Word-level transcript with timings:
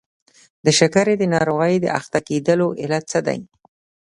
د 0.65 0.67
شکرې 0.79 1.15
په 1.19 1.25
ناروغۍ 1.33 1.75
د 1.81 1.85
اخته 1.99 2.19
کېدلو 2.27 2.67
علت 2.81 3.03
څه 3.11 3.19
دی؟ 3.27 3.39